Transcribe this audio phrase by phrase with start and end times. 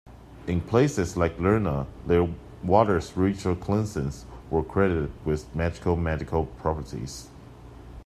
[0.47, 2.27] In places like Lerna their
[2.63, 7.29] waters' ritual cleansings were credited with magical medical properties.